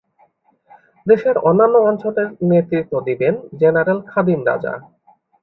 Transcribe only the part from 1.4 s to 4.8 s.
অন্যান্য অঞ্চলে নেতৃত্ব দিবেন জেনারেল খাদিম রাজা।